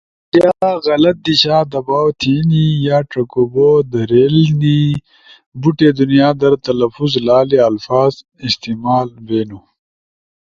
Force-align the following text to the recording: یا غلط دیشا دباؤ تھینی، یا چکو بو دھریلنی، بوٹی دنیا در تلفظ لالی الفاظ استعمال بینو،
یا 0.39 0.67
غلط 0.87 1.17
دیشا 1.25 1.59
دباؤ 1.73 2.07
تھینی، 2.19 2.65
یا 2.87 2.97
چکو 3.11 3.43
بو 3.51 3.67
دھریلنی، 3.91 4.79
بوٹی 5.59 5.89
دنیا 5.99 6.29
در 6.41 6.53
تلفظ 6.65 7.11
لالی 7.27 7.57
الفاظ 7.69 8.13
استعمال 8.47 9.09
بینو، 9.27 9.59